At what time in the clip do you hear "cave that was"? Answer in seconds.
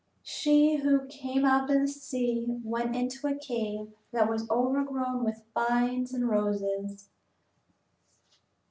3.37-4.49